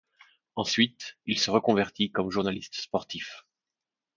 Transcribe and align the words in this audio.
Ensuite, 0.55 1.19
il 1.27 1.37
se 1.37 1.51
reconvertit 1.51 2.09
comme 2.11 2.31
journaliste 2.31 2.73
sportif. 2.73 3.45